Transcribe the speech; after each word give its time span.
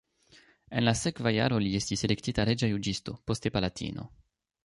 En 0.79 0.83
la 0.85 0.93
sekva 1.01 1.33
jaro 1.35 1.59
li 1.65 1.75
estis 1.81 2.05
elektita 2.09 2.47
reĝa 2.51 2.69
juĝisto, 2.71 3.17
poste 3.31 3.55
palatino. 3.59 4.09